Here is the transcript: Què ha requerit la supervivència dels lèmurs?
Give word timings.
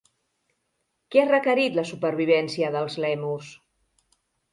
Què 1.15 1.19
ha 1.23 1.27
requerit 1.31 1.77
la 1.79 1.83
supervivència 1.89 2.71
dels 2.77 2.97
lèmurs? 3.05 3.51